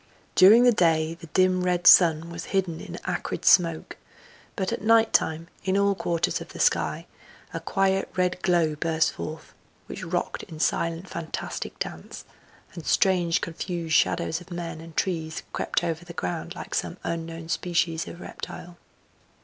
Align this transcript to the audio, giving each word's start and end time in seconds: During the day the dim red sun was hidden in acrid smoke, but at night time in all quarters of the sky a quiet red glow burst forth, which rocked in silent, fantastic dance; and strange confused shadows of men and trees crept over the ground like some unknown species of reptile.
During 0.33 0.63
the 0.63 0.71
day 0.71 1.13
the 1.13 1.27
dim 1.27 1.61
red 1.61 1.85
sun 1.85 2.31
was 2.31 2.45
hidden 2.45 2.79
in 2.79 2.97
acrid 3.05 3.45
smoke, 3.45 3.97
but 4.55 4.73
at 4.73 4.81
night 4.81 5.13
time 5.13 5.47
in 5.63 5.77
all 5.77 5.93
quarters 5.93 6.41
of 6.41 6.47
the 6.53 6.59
sky 6.59 7.05
a 7.53 7.59
quiet 7.59 8.09
red 8.15 8.41
glow 8.41 8.73
burst 8.75 9.11
forth, 9.13 9.53
which 9.85 10.03
rocked 10.03 10.41
in 10.41 10.59
silent, 10.59 11.07
fantastic 11.07 11.77
dance; 11.77 12.25
and 12.73 12.83
strange 12.87 13.41
confused 13.41 13.93
shadows 13.93 14.41
of 14.41 14.49
men 14.49 14.81
and 14.81 14.97
trees 14.97 15.43
crept 15.53 15.83
over 15.83 16.03
the 16.03 16.13
ground 16.13 16.55
like 16.55 16.73
some 16.73 16.97
unknown 17.05 17.47
species 17.47 18.07
of 18.07 18.19
reptile. 18.19 18.77